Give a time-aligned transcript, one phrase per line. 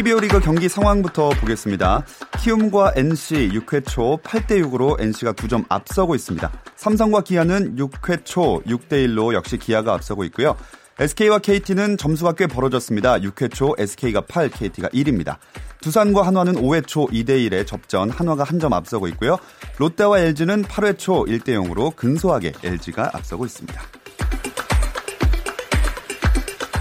[0.00, 2.06] KBO 리그 경기 상황부터 보겠습니다.
[2.38, 6.50] 키움과 NC 6회 초 8대 6으로 NC가 2점 앞서고 있습니다.
[6.76, 10.56] 삼성과 기아는 6회 초 6대 1로 역시 기아가 앞서고 있고요.
[10.98, 13.18] SK와 KT는 점수가 꽤 벌어졌습니다.
[13.18, 15.36] 6회 초 SK가 8, KT가 1입니다.
[15.82, 19.36] 두산과 한화는 5회 초 2대 1의 접전 한화가 한 점 앞서고 있고요.
[19.76, 23.78] 롯데와 LG는 8회 초 1대 0으로 근소하게 LG가 앞서고 있습니다.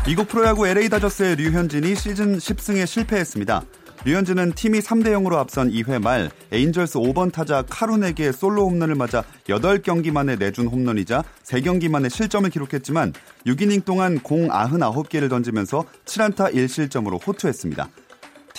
[0.06, 3.64] 미국 프로야구 LA 다저스의 류현진이 시즌 10승에 실패했습니다.
[4.06, 10.12] 류현진은 팀이 3대 0으로 앞선 2회 말 에인절스 5번 타자 카룬에게 솔로 홈런을 맞아 8경기
[10.12, 13.14] 만에 내준 홈런이자 3경기 만에 실점을 기록했지만
[13.46, 17.90] 6이닝 동안 공 99개를 던지면서 7안타 1실점으로 호투했습니다.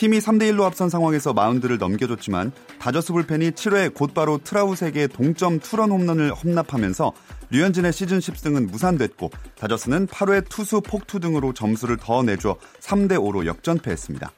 [0.01, 7.13] 팀이 3대1로 앞선 상황에서 마운드를 넘겨줬지만 다저스 불펜이 7회 곧바로 트라우스에게 동점 투런 홈런을 험납하면서
[7.51, 14.33] 류현진의 시즌 10승은 무산됐고 다저스는 8회 투수 폭투 등으로 점수를 더 내줘 3대5로 역전패했습니다.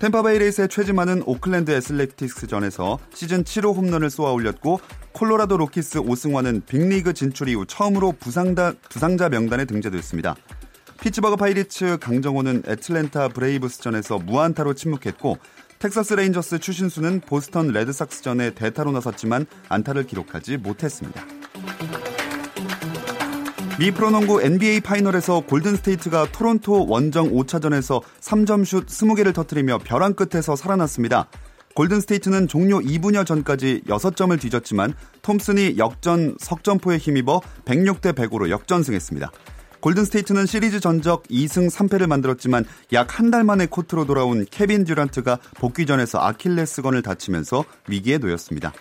[0.00, 4.80] 템파베이 레이스의 최지만은 오클랜드 애슬레틱스전에서 시즌 7호 홈런을 쏘아 올렸고
[5.12, 10.34] 콜로라도 로키스 오승환은 빅리그 진출 이후 처음으로 부상다, 부상자 명단에 등재됐습니다.
[11.00, 15.38] 피츠버그 파이리츠 강정호는 애틀랜타 브레이브스전에서 무안타로 침묵했고
[15.78, 21.24] 텍사스 레인저스 추신수는 보스턴 레드삭스전에 대타로 나섰지만 안타를 기록하지 못했습니다.
[23.78, 31.30] 미 프로농구 NBA 파이널에서 골든스테이트가 토론토 원정 5차전에서 3점슛 20개를 터뜨리며 벼랑 끝에서 살아났습니다.
[31.76, 34.92] 골든스테이트는 종료 2분여 전까지 6점을 뒤졌지만
[35.22, 39.30] 톰슨이 역전 석점포에 힘입어 106대 100으로 역전승했습니다.
[39.80, 46.18] 골든스테이트는 시리즈 전적 2승 3패를 만들었지만 약 한 달 만에 코트로 돌아온 케빈 듀란트가 복귀전에서
[46.18, 48.72] 아킬레스건을 다치면서 위기에 놓였습니다.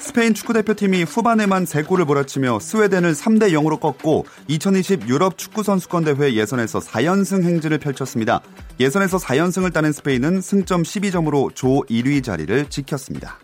[0.00, 7.78] 스페인 축구대표팀이 후반에만 3골을 몰아치며 스웨덴을 3대 0으로 꺾고 2020 유럽 축구선수권대회 예선에서 4연승 행진을
[7.78, 8.40] 펼쳤습니다.
[8.80, 13.38] 예선에서 4연승을 따낸 스페인은 승점 12점으로 조 1위 자리를 지켰습니다.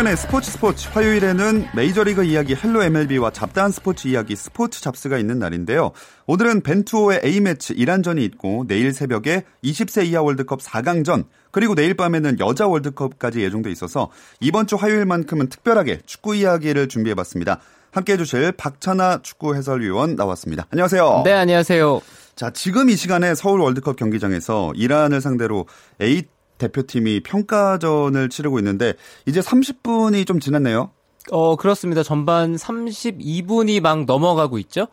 [0.00, 5.92] 김종현의 스포츠 스포츠 화요일에는 메이저리그 이야기 Hello MLB와 잡다한 스포츠 이야기 스포츠 잡스가 있는 날인데요.
[6.26, 12.66] 오늘은 벤투호의 A매치 이란전이 있고 내일 새벽에 20세 이하 월드컵 4강전 그리고 내일 밤에는 여자
[12.66, 14.10] 월드컵까지 예정돼 있어서
[14.40, 17.60] 이번 주 화요일만큼은 특별하게 축구 이야기를 준비해봤습니다.
[17.90, 20.66] 함께해 주실 박찬하 축구 해설위원 나왔습니다.
[20.70, 21.22] 안녕하세요.
[21.24, 22.00] 네, 안녕하세요.
[22.36, 25.66] 자, 지금 이 시간에 서울 월드컵 경기장에서 이란을 상대로
[26.00, 26.22] A
[26.60, 28.94] 대표팀이 평가전을 치르고 있는데
[29.26, 30.90] 이제 30분이 좀 지났네요.
[31.32, 32.02] 어, 그렇습니다.
[32.02, 34.86] 전반 32분이 막 넘어가고 있죠?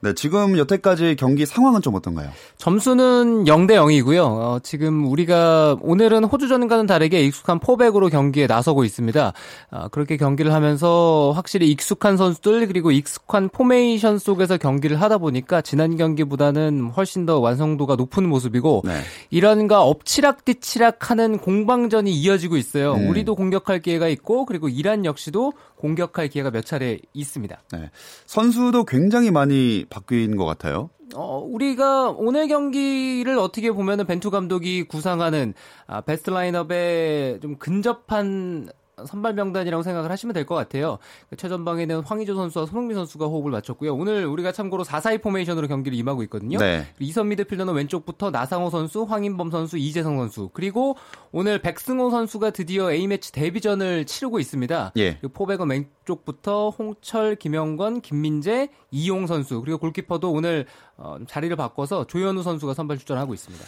[0.00, 2.30] 네, 지금 여태까지 경기 상황은 좀 어떤가요?
[2.56, 4.20] 점수는 0대 0이고요.
[4.22, 9.32] 어, 지금 우리가 오늘은 호주전과는 다르게 익숙한 포백으로 경기에 나서고 있습니다.
[9.72, 15.96] 어, 그렇게 경기를 하면서 확실히 익숙한 선수들 그리고 익숙한 포메이션 속에서 경기를 하다 보니까 지난
[15.96, 19.00] 경기보다는 훨씬 더 완성도가 높은 모습이고 네.
[19.30, 22.94] 이란과 엎치락뒤치락하는 공방전이 이어지고 있어요.
[22.94, 23.08] 음.
[23.08, 27.62] 우리도 공격할 기회가 있고 그리고 이란 역시도 공격할 기회가 몇 차례 있습니다.
[27.72, 27.90] 네.
[28.26, 30.90] 선수도 굉장히 많이 바뀐 것 같아요.
[31.14, 35.54] 어, 우리가 오늘 경기를 어떻게 보면은 벤투 감독이 구상하는
[35.86, 38.68] 아, 베스트 라인업에 좀 근접한
[39.06, 40.98] 선발 명단이라고 생각을 하시면 될 것 같아요.
[41.28, 43.94] 그 최전방에는 황의조 선수와 손흥민 선수가 호흡을 맞췄고요.
[43.94, 46.58] 오늘 우리가 참고로 4-4-2 포메이션으로 경기를 임하고 있거든요.
[46.58, 46.86] 네.
[47.00, 50.96] 이선 미드필더는 왼쪽부터 나상호 선수, 황인범 선수, 이재성 선수 그리고
[51.32, 54.92] 오늘 백승호 선수가 드디어 A매치 데뷔전을 치르고 있습니다.
[54.96, 55.18] 예.
[55.20, 60.66] 포백은 왼쪽부터 홍철, 김영권, 김민재, 이용 선수 그리고 골키퍼도 오늘
[60.96, 63.64] 어, 자리를 바꿔서 조현우 선수가 선발 출전하고 있습니다.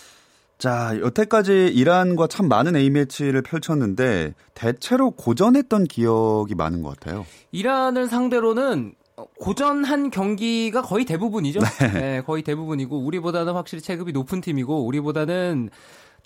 [0.61, 7.25] 자, 여태까지 이란과 참 많은 A매치를 펼쳤는데 대체로 고전했던 기억이 많은 것 같아요.
[7.51, 8.93] 이란을 상대로는
[9.39, 11.61] 고전한 경기가 거의 대부분이죠.
[11.81, 11.93] 네.
[11.93, 15.71] 네, 거의 대부분이고 우리보다는 확실히 체급이 높은 팀이고 우리보다는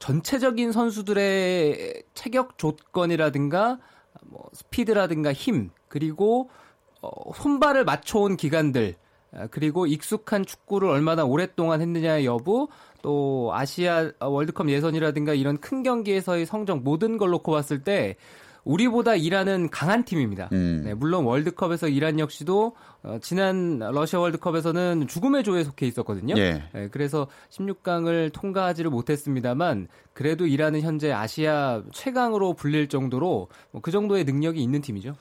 [0.00, 3.78] 전체적인 선수들의 체격 조건이라든가
[4.24, 6.50] 뭐 스피드라든가 힘 그리고
[7.02, 8.96] 어, 손발을 맞춰온 기간들
[9.36, 12.68] 아, 그리고 익숙한 축구를 얼마나 오랫동안 했느냐의 여부,
[13.04, 18.16] 또 아시아 월드컵 예선이라든가 이런 큰 경기에서의 성적 모든 걸 놓고 봤을 때
[18.64, 20.48] 우리보다 이란은 강한 팀입니다.
[20.52, 20.80] 음.
[20.86, 26.34] 네, 물론 월드컵에서 이란 역시도 어, 지난 러시아 월드컵에서는 죽음의 조에 속해 있었거든요.
[26.38, 26.62] 예.
[26.72, 34.24] 네, 그래서 16강을 통과하지를 못했습니다만 그래도 이란은 현재 아시아 최강으로 불릴 정도로 뭐 그 정도의
[34.24, 35.14] 능력이 있는 팀이죠.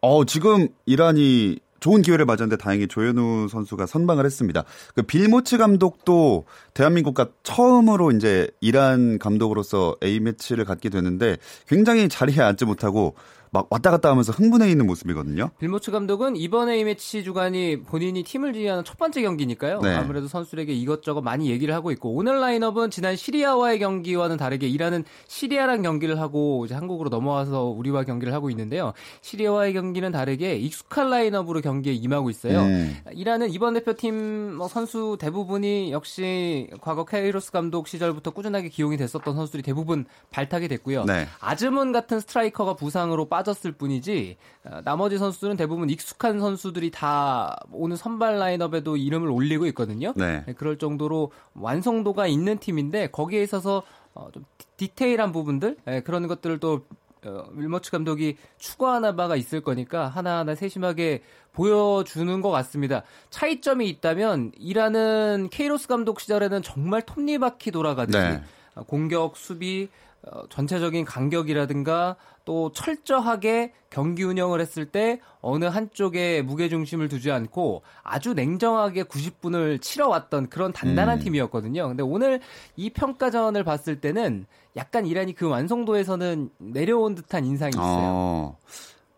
[0.00, 4.64] 어, 지금 이란이 좋은 기회를 맞았는데 다행히 조현우 선수가 선방을 했습니다.
[4.94, 11.36] 그 빌모츠 감독도 대한민국과 처음으로 이제 이란 감독으로서 A 매치를 갖게 되는데
[11.68, 13.16] 굉장히 자리에 앉지 못하고
[13.54, 15.50] 막 왔다 갔다 하면서 흥분해 있는 모습이거든요.
[15.60, 19.78] 빌모츠 감독은 이번 A매치 주간이 본인이 팀을 지휘하는 첫 번째 경기니까요.
[19.78, 19.94] 네.
[19.94, 25.82] 아무래도 선수들에게 이것저것 많이 얘기를 하고 있고 오늘 라인업은 지난 시리아와의 경기와는 다르게 이란은 시리아랑
[25.82, 28.92] 경기를 하고 이제 한국으로 넘어와서 우리와 경기를 하고 있는데요.
[29.20, 32.58] 시리아와의 경기는 다르게 익숙한 라인업으로 경기에 임하고 있어요.
[32.58, 32.96] 음.
[33.12, 39.62] 이란은 이번 대표팀 뭐 선수 대부분이 역시 과거 케이로스 감독 시절부터 꾸준하게 기용이 됐었던 선수들이
[39.62, 41.04] 대부분 발탁이 됐고요.
[41.04, 41.28] 네.
[41.38, 47.96] 아즈문 같은 스트라이커가 부상으로 빠 빠졌을 뿐이지 어, 나머지 선수들은 대부분 익숙한 선수들이 다 오늘
[47.96, 50.12] 선발 라인업에도 이름을 올리고 있거든요.
[50.16, 50.42] 네.
[50.46, 53.82] 네 그럴 정도로 완성도가 있는 팀인데 거기에 있어서
[54.14, 54.44] 어, 좀
[54.76, 56.86] 디테일한 부분들 네, 그런 것들을 또
[57.24, 63.02] 어, 밀머츠 감독이 추구하나 바가 있을 거니까 하나하나 세심하게 보여주는 것 같습니다.
[63.30, 68.42] 차이점이 있다면 이라는 케이로스 감독 시절에는 정말 톱니바퀴 돌아가듯이 네.
[68.86, 70.13] 공격, 수비, 어,
[70.48, 78.34] 전체적인 간격이라든가 또 철저하게 경기 운영을 했을 때 어느 한쪽에 무게 중심을 두지 않고 아주
[78.34, 81.24] 냉정하게 90분을 치러왔던 그런 단단한 음.
[81.24, 81.88] 팀이었거든요.
[81.88, 82.40] 근데 오늘
[82.76, 87.82] 이 평가전을 봤을 때는 약간 이란이 그 완성도에서는 내려온 듯한 인상이 있어요.
[87.84, 88.58] 어,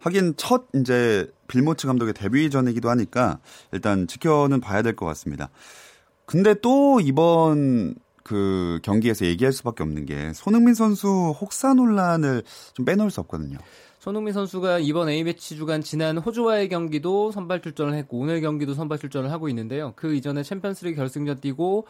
[0.01, 3.39] 하긴 첫 이제 빌모츠 감독의 데뷔전이기도 하니까
[3.73, 5.51] 일단 지켜는 봐야 될 것 같습니다.
[6.27, 7.95] 근데 또 이번
[8.27, 11.07] 그 경기에서 얘기할 수밖에 없는 게 손흥민 선수
[11.41, 12.43] 혹사 논란을
[12.75, 13.57] 좀 빼놓을 수 없거든요.
[14.01, 19.31] 손흥민 선수가 이번 A매치 주간 지난 호주와의 경기도 선발 출전을 했고 오늘 경기도 선발 출전을
[19.31, 19.93] 하고 있는데요.
[19.95, 21.87] 그 이전에 챔피언스리그 결승전 뛰고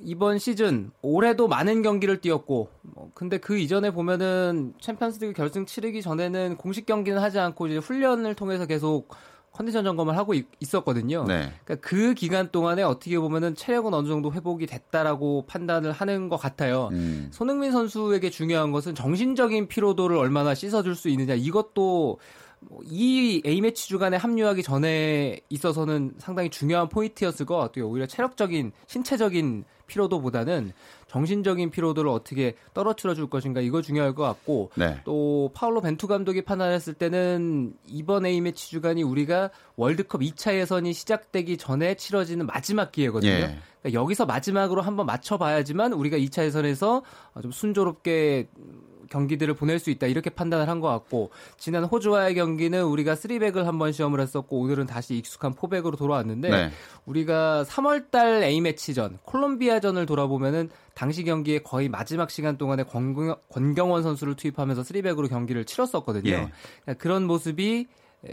[0.00, 6.56] 이번 시즌 올해도 많은 경기를 뛰었고 뭐 근데 그 이전에 보면은 챔피언스리그 결승 치르기 전에는
[6.56, 9.14] 공식 경기는 하지 않고 이제 훈련을 통해서 계속
[9.52, 11.52] 컨디션 점검을 하고 있, 었거든요 네.
[11.64, 16.88] 그러니까 그 기간 동안에 어떻게 보면은 체력은 어느 정도 회복이 됐다라고 판단을 하는 것 같아요.
[16.92, 17.28] 음.
[17.32, 22.18] 손흥민 선수에게 중요한 것은 정신적인 피로도를 얼마나 씻어줄 수 있느냐 이것도
[22.60, 27.88] 뭐이 A매치 주간에 합류하기 전에 있어서는 상당히 중요한 포인트였을 것 같고요.
[27.88, 30.72] 오히려 체력적인, 신체적인 피로도보다는
[31.10, 35.00] 정신적인 피로도를 어떻게 떨어뜨려 줄 것인가 이거 중요할 것 같고 네.
[35.04, 41.96] 또 파울로 벤투 감독이 판단했을 때는 이번 A매치 주간이 우리가 월드컵 2차 예선이 시작되기 전에
[41.96, 43.32] 치러지는 마지막 기회거든요.
[43.32, 43.58] 예.
[43.82, 47.02] 그러니까 여기서 마지막으로 한번 맞춰봐야지만 우리가 2차 예선에서
[47.42, 48.48] 좀 순조롭게
[49.10, 53.92] 경기들을 보낼 수 있다 이렇게 판단을 한 것 같고 지난 호주와의 경기는 우리가 3백을 한번
[53.92, 56.70] 시험을 했었고 오늘은 다시 익숙한 4백으로 돌아왔는데 네.
[57.04, 64.82] 우리가 3월달 A 매치전 콜롬비아전을 돌아보면은 당시 경기에 거의 마지막 시간 동안에 권경원 선수를 투입하면서
[64.82, 66.30] 3백으로 경기를 치렀었거든요.
[66.30, 66.48] 예.
[66.82, 67.88] 그러니까 그런 모습이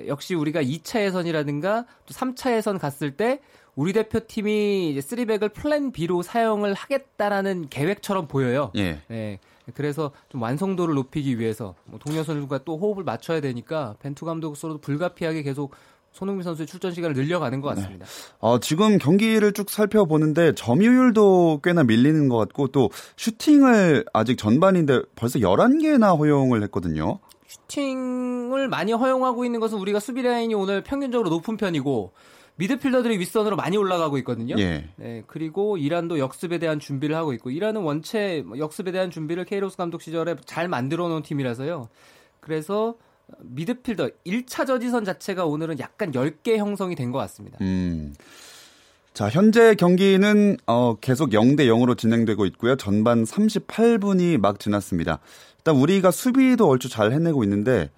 [0.08, 3.40] 역시 우리가 2차 예선이라든가 또 3차 예선 갔을 때
[3.76, 8.72] 우리 대표팀이 이제 3백을 plan B로 사용을 하겠다라는 계획처럼 보여요.
[8.76, 9.02] 예.
[9.08, 9.40] 네.
[9.74, 15.44] 그래서 좀 완성도를 높이기 위해서 뭐 동료 선수가 또 호흡을 맞춰야 되니까 벤투 감독으로도 불가피하게
[15.44, 15.74] 계속
[16.12, 18.06] 손흥민 선수의 출전 시간을 늘려가는 것 같습니다.
[18.06, 18.12] 네.
[18.40, 25.40] 어, 지금 경기를 쭉 살펴보는데 점유율도 꽤나 밀리는 것 같고 또 슈팅을 아직 전반인데 벌써
[25.40, 27.20] 11개나 허용을 했거든요.
[27.46, 32.12] 슈팅을 많이 허용하고 있는 것은 우리가 수비 라인이 오늘 평균적으로 높은 편이고
[32.58, 34.56] 미드필더들이 윗선으로 많이 올라가고 있거든요.
[34.58, 34.86] 예.
[34.98, 40.02] 네, 그리고 이란도 역습에 대한 준비를 하고 있고 이란은 원체 역습에 대한 준비를 케이로스 감독
[40.02, 41.88] 시절에 잘 만들어 놓은 팀이라서요.
[42.40, 42.96] 그래서
[43.42, 47.58] 미드필더 1차 저지선 자체가 오늘은 약간 10개 형성이 된 것 같습니다.
[47.62, 48.14] 음.
[49.14, 52.76] 자, 현재 경기는 어, 계속 0대 0으로 진행되고 있고요.
[52.76, 55.20] 전반 38분이 막 지났습니다.
[55.58, 57.90] 일단 우리가 수비도 얼추 잘 해내고 있는데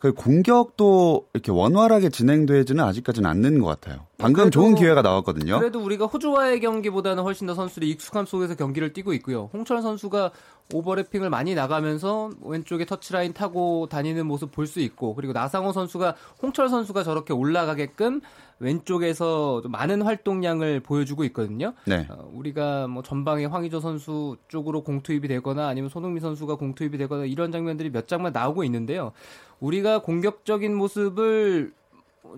[0.00, 4.06] 그 공격도 이렇게 원활하게 진행되지는 아직까지는 않는 것 같아요.
[4.20, 5.58] 방금 좋은 기회가 나왔거든요.
[5.58, 9.50] 그래도 우리가 호주와의 경기보다는 훨씬 더 선수들이 익숙함 속에서 경기를 뛰고 있고요.
[9.52, 10.30] 홍철 선수가
[10.72, 16.68] 오버래핑을 많이 나가면서 왼쪽에 터치라인 타고 다니는 모습 볼 수 있고 그리고 나상호 선수가 홍철
[16.68, 18.20] 선수가 저렇게 올라가게끔
[18.60, 21.72] 왼쪽에서 많은 활동량을 보여주고 있거든요.
[21.86, 22.06] 네.
[22.08, 27.50] 어, 우리가 뭐 전방에 황의조 선수 쪽으로 공투입이 되거나 아니면 손흥민 선수가 공투입이 되거나 이런
[27.50, 29.12] 장면들이 몇 장만 나오고 있는데요.
[29.58, 31.72] 우리가 공격적인 모습을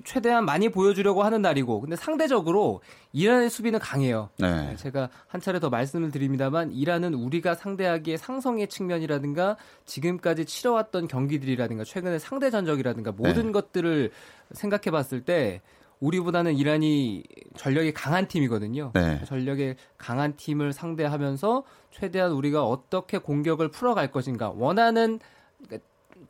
[0.05, 2.81] 최대한 많이 보여주려고 하는 날이고, 근데 상대적으로
[3.13, 4.31] 이란의 수비는 강해요.
[4.39, 4.75] 네.
[4.77, 12.21] 제가 한 차례 더 말씀을 드립니다만, 이란은 우리가 상대하기에 상성의 측면이라든가, 지금까지 치러왔던 경기들이라든가, 최근의
[12.21, 13.53] 상대 전적이라든가, 모든 네.
[13.53, 14.11] 것들을
[14.53, 15.61] 생각해 봤을 때,
[16.01, 17.23] 우리보다는 이란이
[17.57, 18.91] 전력이 강한 팀이거든요.
[18.93, 19.25] 네.
[19.25, 21.63] 전력의 강한 팀을 상대하면서
[21.93, 25.21] 최대한 우리가 어떻게 공격을 풀어갈 것인가 원하는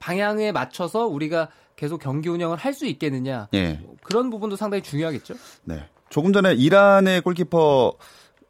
[0.03, 3.81] 방향에 맞춰서 우리가 계속 경기 운영을 할 수 있겠느냐 예.
[4.03, 5.35] 그런 부분도 상당히 중요하겠죠.
[5.65, 5.85] 네.
[6.11, 7.93] 조금 전에 이란의 골키퍼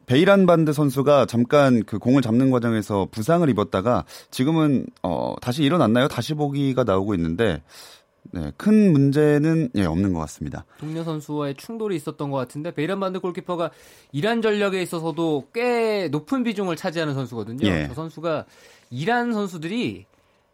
[0.05, 6.07] 베이란 반드 선수가 잠깐 그 공을 잡는 과정에서 부상을 입었다가 지금은 어 다시 일어났나요?
[6.07, 7.61] 다시 보기가 나오고 있는데
[8.31, 10.65] 네, 큰 문제는 예, 없는 것 같습니다.
[10.79, 13.69] 동료 선수와의 충돌이 있었던 것 같은데 베이란 반드 골키퍼가
[14.11, 17.67] 이란 전력에 있어서도 꽤 높은 비중을 차지하는 선수거든요.
[17.67, 17.87] 예.
[17.89, 18.45] 저 선수가
[18.89, 20.05] 이란 선수들이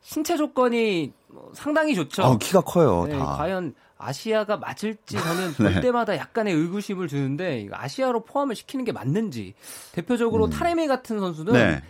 [0.02, 2.24] 신체 조건이 뭐 상당히 좋죠.
[2.24, 3.36] 아, 키가 커요, 네, 다.
[3.38, 5.82] 과연 아시아가 맞을지 저는 볼 네.
[5.82, 9.54] 때마다 약간의 의구심을 주는데 아시아로 포함을 시키는 게 맞는지
[9.92, 11.60] 대표적으로 타레미 같은 선수는 음.
[11.60, 11.84] 네.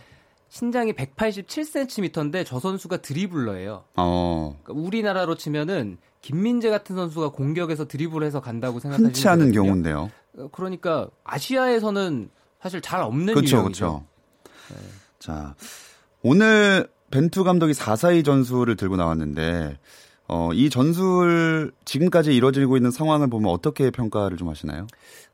[0.49, 3.83] 신장이 187cm인데 저 선수가 드리블러예요.
[3.95, 4.57] 어.
[4.63, 9.51] 그러니까 우리나라로 치면은 김민재 같은 선수가 공격에서 드리블해서 간다고 생각하시면 흔치 않은.
[9.51, 10.09] 경우인데요.
[10.37, 13.85] 어, 그러니까 아시아에서는 사실 잘 없는 그렇죠, 유형이죠.
[13.85, 14.05] 그렇죠.
[15.19, 15.55] 자,
[16.23, 19.77] 오늘 벤투 감독이 4-4-2 전술을 들고 나왔는데
[20.27, 24.85] 어, 이 전술 지금까지 이루어지고 있는 상황을 보면 어떻게 평가를 좀 하시나요?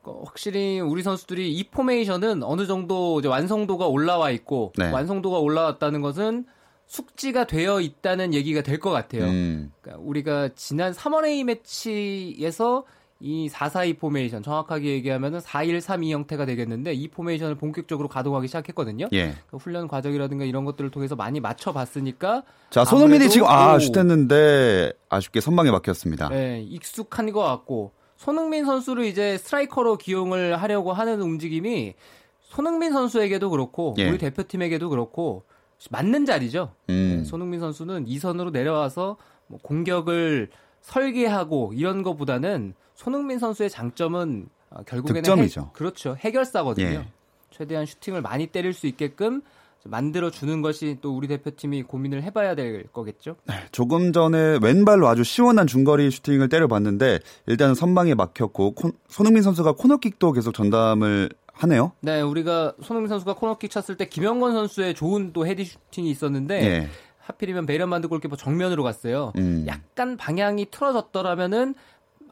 [0.04, 4.90] 어, 확실히 우리 선수들이 이 포메이션은 어느 정도 이제 완성도가 올라와 있고 네.
[4.92, 6.46] 완성도가 올라왔다는 것은
[6.88, 9.24] 숙지가 되어 있다는 얘기가 될 것 같아요.
[9.24, 9.72] 음.
[9.82, 12.86] 그러니까 우리가 지난 3월 A 매치에서
[13.22, 19.08] 이 4-4-2 포메이션 정확하게 얘기하면은 4-1-3-2 형태가 되겠는데 이 포메이션을 본격적으로 가동하기 시작했거든요.
[19.14, 19.36] 예.
[19.50, 23.80] 그 훈련 과정이라든가 이런 것들을 통해서 많이 맞춰 봤으니까 자, 손흥민이 지금 아, 오.
[23.80, 26.28] 슛했는데 아쉽게 선방에 막혔습니다.
[26.30, 31.94] 네, 익숙한 것 같고 손흥민 선수를 이제 스트라이커로 기용을 하려고 하는 움직임이
[32.42, 34.10] 손흥민 선수에게도 그렇고 예.
[34.10, 35.44] 우리 대표팀에게도 그렇고
[35.90, 36.74] 맞는 자리죠.
[36.90, 37.18] 음.
[37.20, 39.18] 네, 손흥민 선수는 이선으로 내려와서
[39.48, 40.50] 뭐 공격을
[40.82, 45.62] 설계하고 이런 것보다는 손흥민 선수의 장점은 어, 결국에는 득점이죠.
[45.62, 46.16] 해, 그렇죠.
[46.20, 46.86] 해결사거든요.
[46.88, 47.08] 예.
[47.52, 49.42] 최대한 슈팅을 많이 때릴 수 있게끔
[49.88, 53.36] 만들어 주는 것이 또 우리 대표팀이 고민을 해봐야 될 거겠죠.
[53.72, 60.32] 조금 전에 왼발로 아주 시원한 중거리 슈팅을 때려봤는데 일단은 선방에 막혔고 콘- 손흥민 선수가 코너킥도
[60.32, 61.92] 계속 전담을 하네요.
[62.02, 66.90] 네, 우리가 손흥민 선수가 코너킥 쳤을 때 김영권 선수의 좋은 또 헤딩 슈팅이 있었는데 예.
[67.20, 69.34] 하필이면 베이란반드 골키퍼 정면으로 갔어요.
[69.38, 69.66] 음.
[69.68, 71.76] 약간 방향이 틀어졌더라면은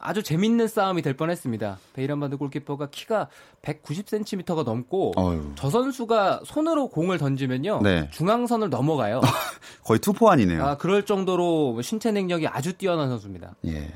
[0.04, 1.78] 아주 재밌는 싸움이 될 뻔했습니다.
[1.94, 3.28] 베이란반드 골키퍼가 키가
[3.62, 5.52] 190cm가 넘고 어휴.
[5.56, 8.08] 저 선수가 손으로 공을 던지면요 네.
[8.12, 9.22] 중앙선을 넘어가요.
[9.82, 10.62] 거의 투포환이네요.
[10.62, 13.54] 아 그럴 정도로 신체 능력이 아주 뛰어난 선수입니다.
[13.66, 13.92] 예.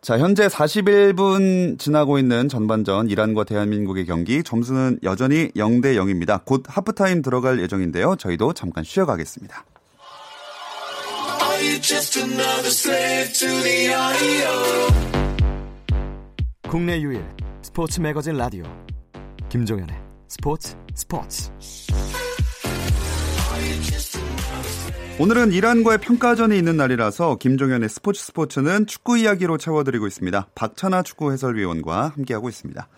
[0.00, 6.44] 자, 현재 41분 지나고 있는 전반전 이란과 대한민국의 경기 점수는 여전히 0대 0입니다.
[6.44, 8.16] 곧 하프타임 들어갈 예정인데요.
[8.16, 9.64] 저희도 잠깐 쉬어가겠습니다.
[11.40, 15.33] Are you just another slave to the IEO?
[16.74, 17.24] 국내 유일
[17.62, 18.64] 스포츠 매거진 라디오
[19.48, 19.94] 김종현의
[20.26, 21.52] 스포츠 스포츠
[25.20, 30.48] 오늘은 이란과의 평가전이 있는 날이라서 김종현의 스포츠 스포츠는 축구 이야기로 채워드리고 있습니다.
[30.56, 32.88] 박찬아 축구 해설위원과 함께하고 있습니다.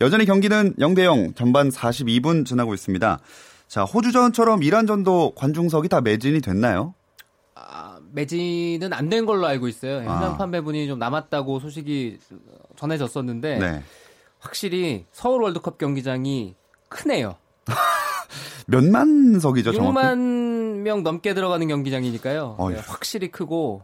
[0.00, 3.20] 여전히 경기는 0대 0 전반 42분 지나고 있습니다.
[3.68, 6.94] 자, 호주전처럼 이란전도 관중석이 다 매진이 됐나요?
[7.54, 9.98] 아, 매진은 안 된 걸로 알고 있어요.
[9.98, 10.36] 현장 아.
[10.36, 12.18] 판매분이 좀 남았다고 소식이
[12.84, 13.82] 전해졌었는데 네.
[14.38, 16.54] 확실히 서울 월드컵 경기장이
[16.88, 17.36] 크네요.
[18.66, 19.96] 몇만 석이죠, 정확히?
[19.98, 20.18] 6만
[20.82, 22.56] 명 넘게 들어가는 경기장이니까요.
[22.70, 23.82] 네, 확실히 크고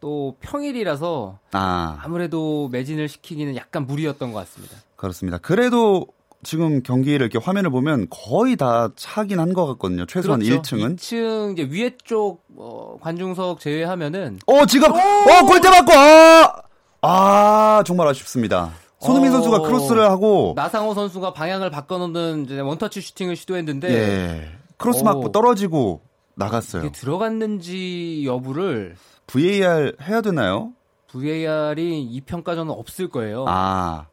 [0.00, 4.76] 또 평일이라서 아, 아무래도 매진을 시키기는 약간 무리였던 것 같습니다.
[4.96, 5.38] 그렇습니다.
[5.38, 6.06] 그래도
[6.44, 10.06] 지금 경기를 이렇게 화면을 보면 거의 다 차긴 한 것 같거든요.
[10.06, 10.76] 최소한 그렇죠.
[10.76, 10.96] 1층은.
[10.96, 16.62] 2층 이제 위에 쪽 어, 관중석 제외하면은 어, 지금 어, 골대 맞고 아!
[17.02, 18.72] 아, 정말 아쉽습니다.
[19.00, 19.34] 손흥민 어.
[19.34, 24.48] 선수가 크로스를 하고 나상호 선수가 방향을 바꿔놓는 이제 원터치 슈팅을 시도했는데 예.
[24.76, 25.04] 크로스 오.
[25.04, 26.00] 맞고 떨어지고
[26.34, 26.90] 나갔어요.
[26.92, 30.72] 들어갔는지 여부를 VAR 해야 되나요?
[31.12, 33.44] VAR이 이 평가전은 없을 거예요.
[33.48, 34.06] 아.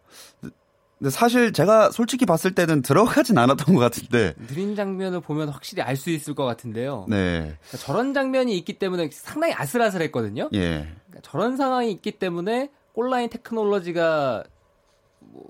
[1.06, 4.34] 근데 사실 제가 솔직히 봤을 때는 들어가진 않았던 것 같은데.
[4.48, 7.06] 느린 장면을 보면 확실히 알 수 있을 것 같은데요.
[7.08, 7.56] 네.
[7.70, 10.50] 그러니까 저런 장면이 있기 때문에 상당히 아슬아슬했거든요.
[10.56, 10.88] 예.
[11.08, 14.44] 그러니까 저런 상황이 있기 때문에 골라인 테크놀로지가
[15.20, 15.44] 뭐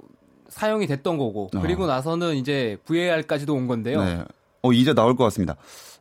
[0.50, 1.62] 사용이 됐던 거고 어.
[1.62, 4.04] 그리고 나서는 이제 VAR까지도 온 건데요.
[4.04, 4.24] 네.
[4.62, 5.56] 어, 이제 나올 것 같습니다.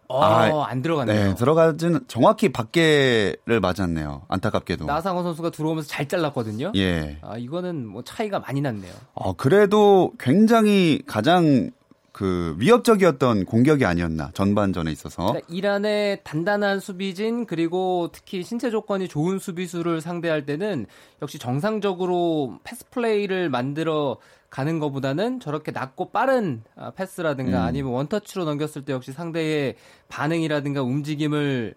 [0.09, 1.29] 어, 아, 안 들어갔네요.
[1.29, 4.23] 네, 들어가지는 정확히 밖에를 맞았네요.
[4.29, 4.85] 안타깝게도.
[4.85, 6.73] 나상호 선수가 들어오면서 잘 잘랐거든요.
[6.77, 7.19] 예.
[7.23, 8.93] 아, 이거는 뭐 차이가 많이 났네요.
[9.15, 11.71] 어, 그래도 굉장히 가장
[12.15, 15.27] 그 위협적이었던 공격이 아니었나 전반전에 있어서.
[15.27, 20.87] 그러니까 이란의 단단한 수비진 그리고 특히 신체 조건이 좋은 수비수를 상대할 때는
[21.23, 24.19] 역시 정상적으로 패스 플레이를 만들어
[24.55, 27.67] 가는 것보다는 저렇게 낮고 빠른 아, 패스라든가 음.
[27.67, 29.75] 아니면 원터치로 넘겼을 때 역시 상대의
[30.07, 31.75] 반응이라든가 움직임을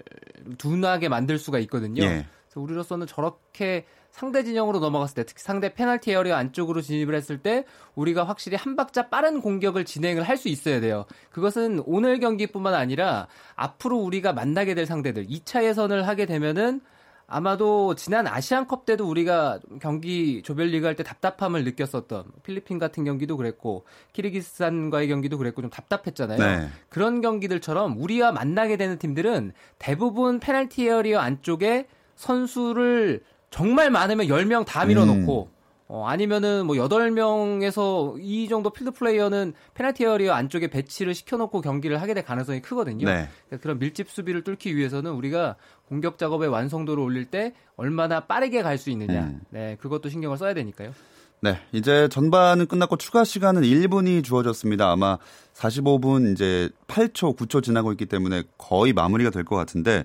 [0.60, 2.04] 둔하게 만들 수가 있거든요.
[2.04, 2.28] 예.
[2.46, 7.66] 그래서 우리로서는 저렇게 상대 진영으로 넘어갔을 때 특히 상대 페널티 에어리어 안쪽으로 진입을 했을 때
[7.96, 11.06] 우리가 확실히 한 박자 빠른 공격을 진행을 할 수 있어야 돼요.
[11.32, 16.82] 그것은 오늘 경기뿐만 아니라 앞으로 우리가 만나게 될 상대들 2차 예선을 하게 되면은
[17.30, 23.84] 아마도 지난 아시안컵 때도 우리가 경기 조별리그 할 때 답답함을 느꼈었던 필리핀 같은 경기도 그랬고
[24.14, 26.40] 키르기스탄과의 경기도 그랬고 좀 답답했잖아요.
[26.40, 26.70] 네.
[26.90, 34.86] 그런 경기들처럼 우리와 만나게 되는 팀들은 대부분 페널티 에어리어 안쪽에 선수를 정말 많으면 10명 다
[34.86, 35.50] 밀어놓고
[35.90, 42.14] 어, 아니면은 뭐 8명에서 이 정도 필드 플레이어는 페널티 에어리어 안쪽에 배치를 시켜놓고 경기를 하게
[42.14, 43.06] 될 가능성이 크거든요.
[43.06, 43.30] 네.
[43.48, 45.56] 그러니까 그런 밀집 수비를 뚫기 위해서는 우리가
[45.88, 49.22] 공격 작업의 완성도를 올릴 때 얼마나 빠르게 갈 수 있느냐.
[49.22, 49.42] 음.
[49.50, 50.92] 네, 그것도 신경을 써야 되니까요.
[51.40, 54.92] 네, 이제 전반은 끝났고 추가 시간은 1분이 주어졌습니다.
[54.92, 55.18] 아마
[55.54, 60.04] 45분 이제 8초, 9초 지나고 있기 때문에 거의 마무리가 될 것 같은데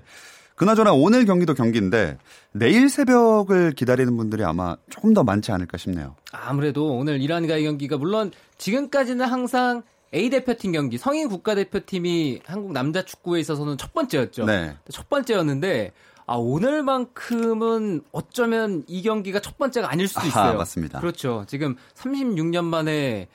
[0.55, 2.17] 그나저나 오늘 경기도 경기인데
[2.51, 6.15] 내일 새벽을 기다리는 분들이 아마 조금 더 많지 않을까 싶네요.
[6.31, 13.39] 아무래도 오늘 이란과의 경기가 물론 지금까지는 항상 A 대표팀 경기, 성인 국가대표팀이 한국 남자 축구에
[13.39, 14.45] 있어서는 첫 번째였죠.
[14.45, 14.75] 네.
[14.91, 15.91] 첫 번째였는데
[16.25, 20.57] 아 오늘만큼은 어쩌면 이 경기가 첫 번째가 아닐 수도 있어요.
[20.57, 20.99] 맞습니다.
[20.99, 21.45] 그렇죠.
[21.47, 23.27] 지금 36년 만에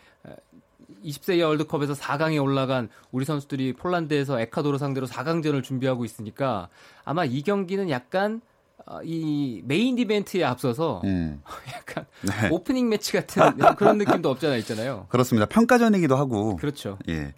[1.09, 6.68] 20세 이하 월드컵에서 4강에 올라간 우리 선수들이 폴란드에서 에콰도르 상대로 4강전을 준비하고 있으니까
[7.05, 8.40] 아마 이 경기는 약간
[8.87, 11.42] 어, 이 메인 이벤트에 앞서서 음,
[11.75, 12.49] 약간 네.
[12.51, 13.42] 오프닝 매치 같은
[13.77, 15.07] 그런 느낌도 없잖아 있잖아요.
[15.11, 15.47] 그렇습니다.
[15.47, 16.57] 평가전이기도 하고.
[16.57, 16.99] 그렇죠.
[17.09, 17.35] 예.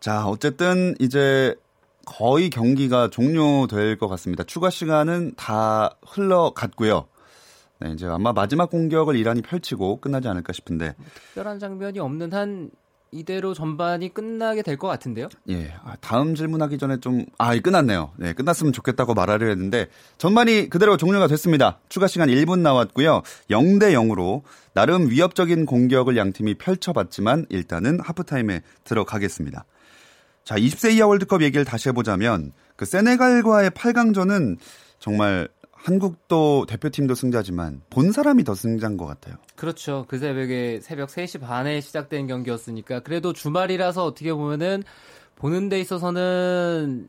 [0.00, 1.54] 자, 어쨌든 이제
[2.06, 4.44] 거의 경기가 종료될 것 같습니다.
[4.44, 7.06] 추가 시간은 다 흘러갔고요.
[7.80, 12.70] 네, 이제 아마 마지막 공격을 이란이 펼치고 끝나지 않을까 싶은데 특별한 장면이 없는 한
[13.10, 15.28] 이대로 전반이 끝나게 될 것 같은데요.
[15.48, 18.12] 예, 아, 다음 질문하기 전에 좀, 아, 이 끝났네요.
[18.16, 21.80] 네, 끝났으면 좋겠다고 말하려 했는데, 전반이 그대로 종료가 됐습니다.
[21.88, 23.22] 추가 시간 1분 나왔고요.
[23.50, 24.42] 0대 0으로
[24.74, 29.64] 나름 위협적인 공격을 양 팀이 펼쳐봤지만, 일단은 하프타임에 들어가겠습니다.
[30.44, 34.58] 자, 20세 이하 월드컵 얘기를 다시 해보자면, 그 세네갈과의 8강전은
[34.98, 35.48] 정말
[35.82, 39.36] 한국도 대표팀도 승자지만, 본 사람이 더 승자인 것 같아요.
[39.56, 40.04] 그렇죠.
[40.08, 44.82] 그 새벽에 새벽 3시 반에 시작된 경기였으니까 그래도 주말이라서 어떻게 보면은
[45.36, 47.08] 보는 데 있어서는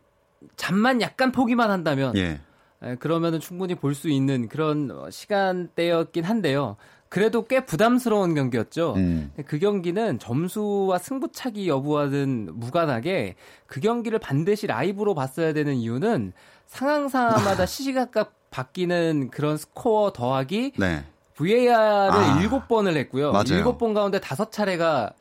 [0.56, 2.40] 잠만 약간 포기만 한다면 예.
[2.84, 6.78] 에, 그러면은 충분히 볼 수 있는 그런 어, 시간대였긴 한데요.
[7.10, 8.94] 그래도 꽤 부담스러운 경기였죠.
[8.98, 9.32] 음.
[9.48, 16.34] 그 경기는 점수와 승부차기 여부와는 무관하게 그 경기를 반드시 라이브로 봤어야 되는 이유는
[16.68, 21.06] 상황상마다 시시각각 바뀌는 그런 스코어 더하기 네.
[21.36, 23.32] VAR을 아, 일곱 번을 했고요.
[23.48, 25.14] 일곱 번 가운데 다섯 차례가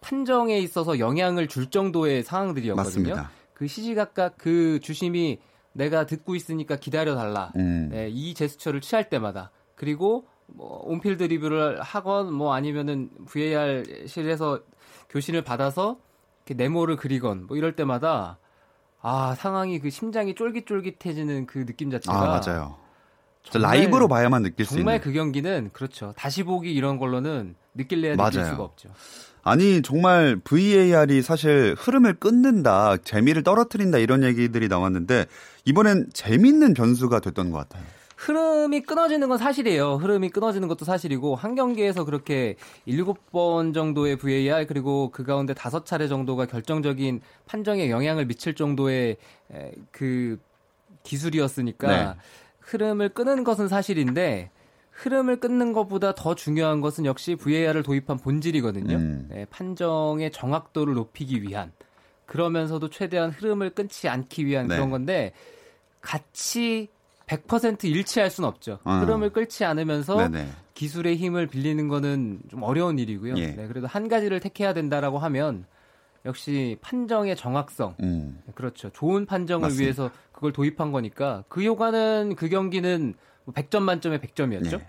[0.00, 2.82] 판정에 있어서 영향을 줄 정도의 상황들이었거든요.
[2.82, 3.30] 맞습니다.
[3.52, 5.38] 그 시시각각 그 주심이
[5.72, 7.52] 내가 듣고 있으니까 기다려 달라.
[7.56, 7.90] 음.
[7.90, 14.60] 네, 이 제스처를 취할 때마다 그리고 뭐 온필드 리뷰를 하건 뭐 아니면은 VAR실에서
[15.10, 15.98] 교신을 받아서
[16.46, 18.38] 이렇게 네모를 그리건 뭐 이럴 때마다
[19.08, 22.76] 아 상황이 그 심장이 쫄깃쫄깃해지는 그 느낌 자체가 아, 맞아요.
[23.44, 25.04] 정말- 라이브로 봐야만 느낄 수 정말 있는.
[25.04, 26.12] 그 경기는 그렇죠.
[26.16, 28.50] 다시 보기 이런 걸로는 느낄래야 느낄 맞아요.
[28.52, 28.88] 수가 없죠.
[29.44, 35.26] 아니 정말 VAR이 사실 흐름을 끊는다, 재미를 떨어뜨린다 이런 얘기들이 나왔는데
[35.66, 37.84] 이번엔 재밌는 변수가 됐던 것 같아요.
[38.16, 39.96] 흐름이 끊어지는 건 사실이에요.
[39.96, 42.56] 흐름이 끊어지는 것도 사실이고 한 경기에서 그렇게
[42.88, 49.18] 7번 정도의 VAR 그리고 그 가운데 5차례 정도가 결정적인 판정에 영향을 미칠 정도의
[49.52, 50.38] 에, 그
[51.02, 52.20] 기술이었으니까 네.
[52.60, 54.50] 흐름을 끄는 것은 사실인데
[54.92, 58.96] 흐름을 끊는 것보다 더 중요한 것은 역시 VAR을 도입한 본질이거든요.
[58.96, 59.26] 음.
[59.30, 61.70] 네, 판정의 정확도를 높이기 위한
[62.24, 64.74] 그러면서도 최대한 흐름을 끊지 않기 위한 네.
[64.74, 65.32] 그런 건데
[66.00, 66.88] 같이
[67.26, 68.78] 100% 일치할 수는 없죠.
[68.84, 69.00] 아.
[69.00, 70.48] 흐름을 끌지 않으면서 네네.
[70.74, 73.36] 기술의 힘을 빌리는 거는 좀 어려운 일이고요.
[73.36, 73.48] 예.
[73.48, 75.64] 네, 그래도 한 가지를 택해야 된다라고 하면
[76.24, 77.96] 역시 판정의 정확성.
[78.00, 78.40] 음.
[78.54, 78.90] 그렇죠.
[78.90, 79.82] 좋은 판정을 맞습니다.
[79.82, 83.14] 위해서 그걸 도입한 거니까 그 효과는 그 경기는
[83.46, 84.80] 100점 만점에 100점이었죠.
[84.80, 84.88] 예.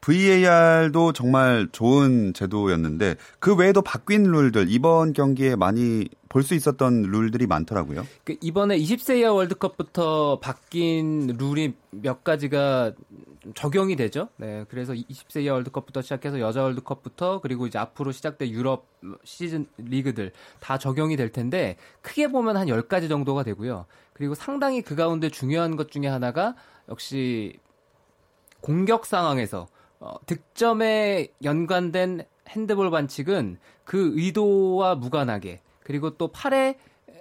[0.00, 7.46] VAR도 정말 좋은 제도였는데 그 외에도 바뀐 룰들 이번 경기에 많이 볼 수 있었던 룰들이
[7.48, 8.06] 많더라고요.
[8.24, 12.92] 그 이번에 20세 이하 월드컵부터 바뀐 룰이 몇 가지가
[13.40, 14.28] 좀 적용이 되죠.
[14.36, 18.86] 네, 그래서 20세 이하 월드컵부터 시작해서 여자 월드컵부터 그리고 이제 앞으로 시작될 유럽
[19.24, 23.86] 시즌 리그들 다 적용이 될 텐데 크게 보면 한 10가지 정도가 되고요.
[24.12, 26.54] 그리고 상당히 그 가운데 중요한 것 중에 하나가
[26.88, 27.58] 역시
[28.60, 29.66] 공격 상황에서
[30.00, 36.76] 어, 득점에 연관된 핸드볼 반칙은 그 의도와 무관하게 그리고 또 팔의
[37.10, 37.12] 에,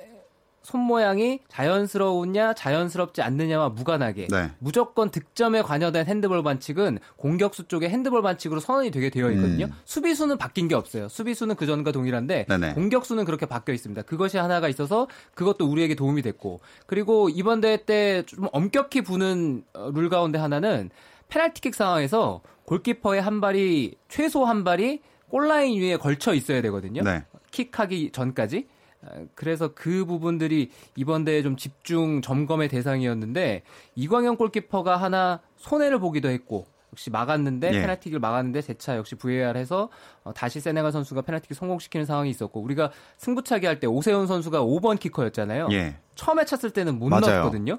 [0.64, 4.52] 손 모양이 자연스러우냐 자연스럽지 않느냐와 무관하게 네.
[4.60, 9.66] 무조건 득점에 관여된 핸드볼 반칙은 공격수 쪽에 핸드볼 반칙으로 선언이 되게 되어 있거든요.
[9.66, 9.72] 음.
[9.86, 11.10] 수비수는 바뀐 게 없어요.
[11.10, 12.74] 수비수는 그 전과 동일한데 네네.
[12.76, 14.04] 공격수는 그렇게 바뀌어 있습니다.
[14.04, 19.92] 그것이 하나가 있어서 그것도 우리에게 도움이 됐고 그리고 이번 대회 때 좀 엄격히 부는 어,
[19.94, 20.90] 룰 가운데 하나는
[21.30, 27.04] 페널티킥 상황에서 골키퍼의 한 발이 최소 한 발이 골라인 위에 걸쳐 있어야 되거든요.
[27.04, 27.24] 네.
[27.52, 28.68] 킥하기 전까지.
[29.02, 33.64] 어, 그래서 그 부분들이 이번 대회 좀 집중 점검의 대상이었는데
[33.96, 37.82] 이광현 골키퍼가 하나 손해를 보기도 했고 역시 막았는데 예.
[37.82, 39.90] 페널티킥을 막았는데 재차 역시 VAR해서
[40.24, 45.00] 어, 다시 세네갈 선수가 페널티킥 성공시키는 상황이 있었고 우리가 승부차기 할 때 오세훈 선수가 5번
[45.00, 45.70] 키커였잖아요.
[45.72, 45.96] 예.
[46.16, 47.42] 처음에 찼을 때는 못 맞아요.
[47.42, 47.78] 넣었거든요.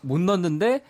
[0.00, 0.80] 못 넣었는데 어,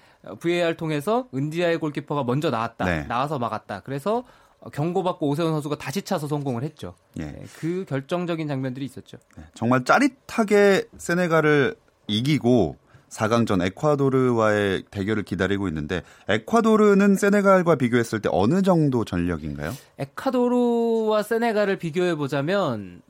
[0.41, 2.85] VAR 통해서 은디아의 골키퍼가 먼저 나왔다.
[2.85, 3.07] 네.
[3.07, 3.81] 나와서 막았다.
[3.81, 4.25] 그래서
[4.61, 6.95] 어, 경고받고 오세훈 선수가 다시 차서 성공을 했죠.
[7.19, 7.27] 예.
[7.27, 9.19] 네, 그 결정적인 장면들이 있었죠.
[9.55, 11.77] 정말 짜릿하게 세네갈을
[12.09, 12.77] 이기고
[13.09, 19.73] 4강전 에콰도르와의 대결을 기다리고 있는데 에콰도르는 세네갈과 비교했을 때 어느 정도 전력인가요?
[19.99, 23.01] 에콰도르와 세네갈을 비교해 보자면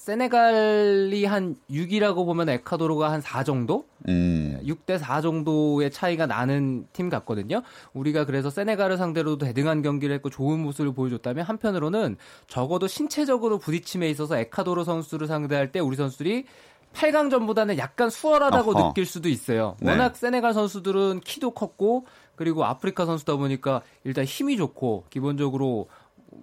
[0.00, 3.84] 세네갈이 한 6이라고 보면 에콰도르가 한 4 정도?
[4.08, 4.58] 음.
[4.64, 7.60] 6대 4 정도의 차이가 나는 팀 같거든요.
[7.92, 12.16] 우리가 그래서 세네갈을 상대로도 대등한 경기를 했고 좋은 모습을 보여줬다면 한편으로는
[12.48, 16.46] 적어도 신체적으로 부딪힘에 있어서 에콰도르 선수를 상대할 때 우리 선수들이
[16.94, 18.88] 8강전보다는 약간 수월하다고 어허.
[18.88, 19.76] 느낄 수도 있어요.
[19.80, 19.90] 네.
[19.90, 25.88] 워낙 세네갈 선수들은 키도 컸고 그리고 아프리카 선수다 보니까 일단 힘이 좋고 기본적으로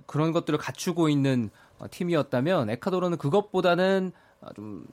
[0.06, 4.12] 그런 것들을 갖추고 있는 어, 팀이었다면 에콰도르는 그것보다는
[4.42, 4.86] 어, 좀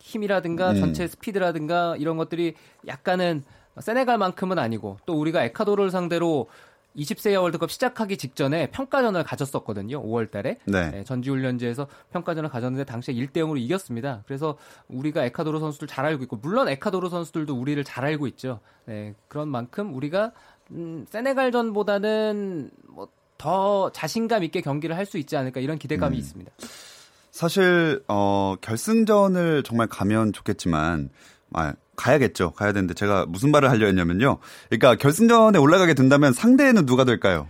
[0.00, 0.80] 힘이라든가 음.
[0.80, 2.54] 전체 스피드라든가 이런 것들이
[2.86, 3.44] 약간은
[3.78, 6.48] 세네갈만큼은 아니고 또 우리가 에콰도르를 상대로
[6.96, 10.02] 20세 이하 월드컵 시작하기 직전에 평가전을 가졌었거든요.
[10.02, 10.58] 5월 달에.
[10.64, 10.90] 네.
[10.90, 14.24] 네, 전지훈련지에서 평가전을 가졌는데 당시에 1대 0으로 이겼습니다.
[14.26, 14.56] 그래서
[14.88, 18.60] 우리가 에콰도르 선수들 잘 알고 있고 물론 에콰도르 선수들도 우리를 잘 알고 있죠.
[18.86, 20.32] 네, 그런 만큼 우리가
[20.72, 26.18] 음, 세네갈전보다는 뭐 더 자신감 있게 경기를 할 수 있지 않을까 이런 기대감이 음.
[26.18, 26.52] 있습니다.
[27.30, 31.10] 사실 어 결승전을 정말 가면 좋겠지만
[31.54, 32.50] 아 가야겠죠.
[32.52, 34.38] 가야 되는데 제가 무슨 말을 하려 했냐면요.
[34.68, 37.48] 그러니까 결승전에 올라가게 된다면 상대는 누가 될까요?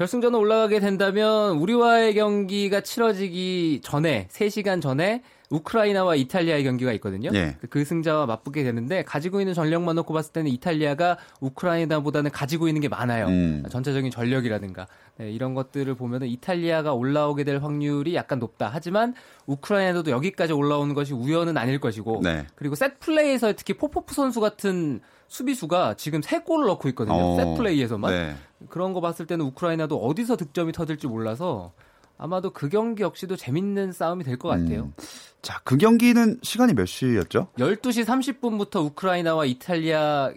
[0.00, 7.28] 결승전에 올라가게 된다면 우리와의 경기가 치러지기 전에 3시간 전에 우크라이나와 이탈리아의 경기가 있거든요.
[7.34, 7.58] 예.
[7.60, 12.80] 그- 그 승자와 맞붙게 되는데 가지고 있는 전력만 놓고 봤을 때는 이탈리아가 우크라이나보다는 가지고 있는
[12.80, 13.26] 게 많아요.
[13.26, 13.62] 음.
[13.68, 14.86] 전체적인 전력이라든가
[15.18, 18.70] 네, 이런 것들을 보면은 이탈리아가 올라오게 될 확률이 약간 높다.
[18.72, 19.12] 하지만
[19.44, 22.46] 우크라이나도 여기까지 올라오는 것이 우연은 아닐 것이고 네.
[22.54, 27.16] 그리고 셋 플레이에서 특히 포포프 선수 같은 수비수가 지금 세 골을 넣고 있거든요.
[27.16, 28.10] 어, 셋 플레이에서만.
[28.12, 28.36] 네.
[28.68, 31.72] 그런 거 봤을 때는 우크라이나도 어디서 득점이 터질지 몰라서
[32.18, 34.82] 아마도 그 경기 역시도 재밌는 싸움이 될 것 같아요.
[34.82, 34.94] 음.
[35.40, 37.46] 자, 그 경기는 시간이 몇 시였죠?
[37.58, 40.32] 12시 30분부터 우크라이나와 이탈리아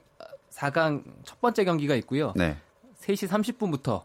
[0.52, 2.32] 4강 첫 번째 경기가 있고요.
[2.36, 2.56] 네.
[3.02, 4.04] 3시 30분부터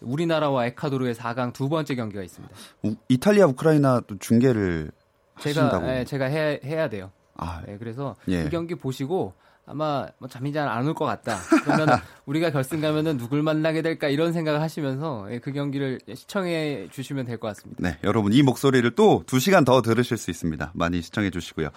[0.00, 2.54] 우리나라와 에콰도르의 4강 두 번째 경기가 있습니다.
[2.84, 4.92] 우- 이탈리아 우크라이나 또 중계를
[5.34, 5.80] 하신다고.
[5.84, 7.10] 제가 예, 제가 해야, 해야 돼요.
[7.38, 8.44] 아, 네, 그래서 예.
[8.44, 9.32] 그 경기 보시고
[9.66, 11.38] 아마 뭐 잠이 잘 안 올 것 같다.
[11.64, 11.88] 그러면
[12.26, 17.38] 우리가 결승 가면은 누굴 만나게 될까 이런 생각을 하시면서 예, 그 경기를 시청해 주시면 될
[17.38, 17.82] 것 같습니다.
[17.82, 20.72] 네, 여러분 이 목소리를 또 2시간 더 들으실 수 있습니다.
[20.74, 21.68] 많이 시청해 주시고요.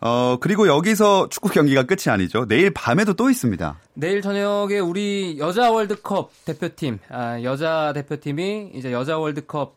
[0.00, 2.46] 어, 그리고 여기서 축구 경기가 끝이 아니죠.
[2.46, 3.78] 내일 밤에도 또 있습니다.
[3.94, 9.74] 내일 저녁에 우리 여자 월드컵 대표팀, 아, 여자 대표팀이 이제 여자 월드컵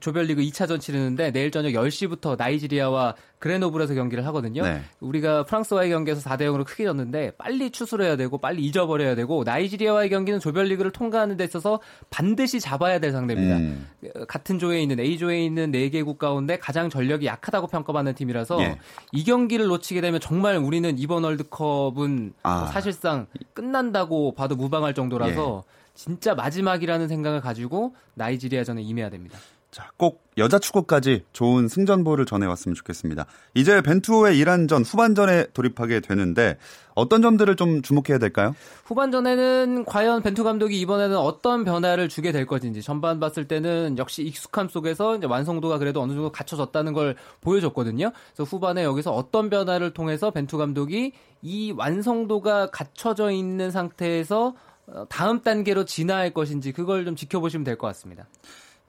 [0.00, 4.62] 조별리그 2차전 치르는데 내일 저녁 10시부터 나이지리아와 그레노블에서 경기를 하거든요.
[4.62, 4.80] 네.
[5.00, 10.08] 우리가 프랑스와의 경기에서 4대 0으로 크게 졌는데 빨리 추스를 해야 되고 빨리 잊어버려야 되고 나이지리아와의
[10.10, 13.56] 경기는 조별리그를 통과하는 데 있어서 반드시 잡아야 될 상대입니다.
[13.56, 13.86] 음.
[14.26, 18.78] 같은 조에 있는 A조에 있는 4개국 가운데 가장 전력이 약하다고 평가받는 팀이라서 예.
[19.12, 22.66] 이 경기를 놓치게 되면 정말 우리는 이번 월드컵은 아.
[22.72, 25.76] 사실상 끝난다고 봐도 무방할 정도라서 예.
[25.94, 29.38] 진짜 마지막이라는 생각을 가지고 나이지리아전에 임해야 됩니다.
[29.70, 33.26] 자, 꼭 여자 축구까지 좋은 승전보를 전해왔으면 좋겠습니다.
[33.54, 36.56] 이제 벤투호의 이란전 후반전에 돌입하게 되는데
[36.94, 38.54] 어떤 점들을 좀 주목해야 될까요?
[38.86, 44.68] 후반전에는 과연 벤투 감독이 이번에는 어떤 변화를 주게 될 것인지 전반 봤을 때는 역시 익숙함
[44.68, 48.12] 속에서 완성도가 그래도 어느 정도 갖춰졌다는 걸 보여줬거든요.
[48.34, 54.54] 그래서 후반에 여기서 어떤 변화를 통해서 벤투 감독이 이 완성도가 갖춰져 있는 상태에서
[54.86, 58.26] 어, 다음 단계로 진화할 것인지 그걸 좀 지켜보시면 될 것 같습니다.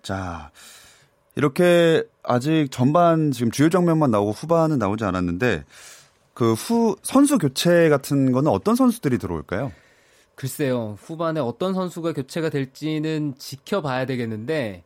[0.08, 0.52] 자,
[1.36, 5.66] 이렇게 아직 전반 지금 주요 장면만 나오고 후반은 나오지 않았는데
[6.34, 9.74] 그 후 선수 교체 같은 거는 어떤 선수들이 들어올까요?
[10.36, 14.84] 글쎄요, 후반에 어떤 선수가 교체가 될지는 지켜봐야 되겠는데,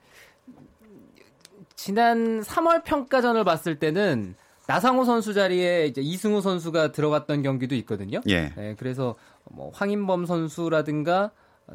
[1.76, 4.34] 지난 3월 평가전을 봤을 때는
[4.66, 8.22] 나상호 선수 자리에 이제 이승우 선수가 들어갔던 경기도 있거든요.
[8.28, 8.54] 예.
[8.56, 11.30] 네, 그래서 뭐 황인범 선수라든가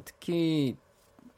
[0.05, 0.77] 특히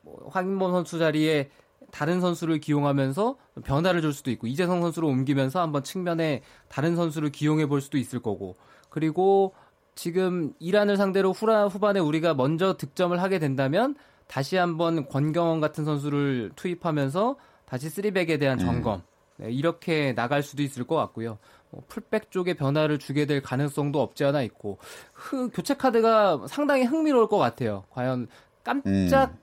[0.02, 1.50] 뭐 황인범 선수 자리에
[1.98, 7.66] 다른 선수를 기용하면서 변화를 줄 수도 있고 이재성 선수로 옮기면서 한번 측면에 다른 선수를 기용해
[7.66, 8.54] 볼 수도 있을 거고
[8.88, 9.52] 그리고
[9.96, 13.96] 지금 이란을 상대로 후라 후반에 우리가 먼저 득점을 하게 된다면
[14.28, 17.34] 다시 한번 권경원 같은 선수를 투입하면서
[17.64, 19.02] 다시 쓰리백에 대한 점검
[19.38, 21.38] 네, 이렇게 나갈 수도 있을 것 같고요.
[21.70, 24.78] 뭐 풀백 쪽에 변화를 주게 될 가능성도 없지 않아 있고
[25.12, 27.82] 흐, 교체 카드가 상당히 흥미로울 것 같아요.
[27.90, 28.28] 과연
[28.62, 29.34] 깜짝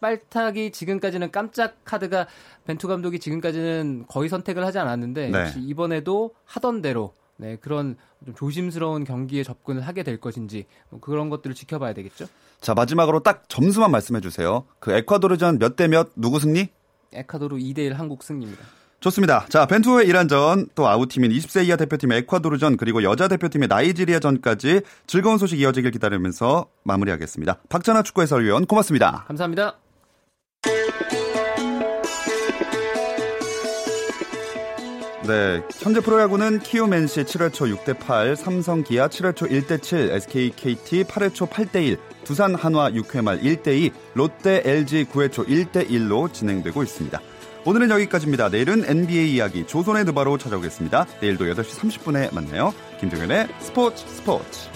[0.00, 2.26] 빨탁이 지금까지는 깜짝 카드가
[2.66, 5.38] 벤투 감독이 지금까지는 거의 선택을 하지 않았는데 네.
[5.40, 11.30] 역시 이번에도 하던 대로 네, 그런 좀 조심스러운 경기에 접근을 하게 될 것인지 뭐 그런
[11.30, 12.26] 것들을 지켜봐야 되겠죠.
[12.60, 14.64] 자, 마지막으로 딱 점수만 말씀해 주세요.
[14.78, 16.68] 그 에콰도르전 몇 대 몇 누구 승리?
[17.12, 18.62] 에콰도르 2대 1 한국 승리입니다.
[19.00, 19.46] 좋습니다.
[19.48, 25.58] 자, 벤투호의 이란전, 또 아웃팀인 20세 이하 대표팀의 에콰도르전, 그리고 여자 대표팀의 나이지리아전까지 즐거운 소식
[25.58, 27.60] 이어지길 기다리면서 마무리하겠습니다.
[27.70, 29.24] 박찬아 축구 해설위원 고맙습니다.
[29.26, 29.78] 감사합니다.
[35.26, 40.50] 네, 현재 프로야구는 키움NC 7회 초 6대 8, 삼성 기아 7회 초 1대 7, SK
[40.56, 45.44] KT 8회 초 8대 1, 두산 한화 6회 말 1대 2, 롯데 LG 9회 초
[45.44, 47.20] 1대 1로 진행되고 있습니다.
[47.66, 48.48] 오늘은 여기까지입니다.
[48.48, 51.06] 내일은 NBA 이야기 조선의 드바로 찾아오겠습니다.
[51.20, 52.72] 내일도 8시 30분에 만나요.
[52.98, 54.70] 김종현의 스포츠 스포츠.